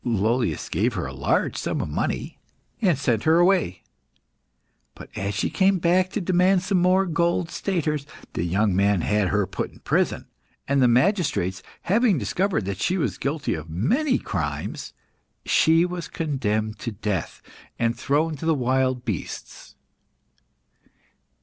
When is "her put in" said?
9.27-9.77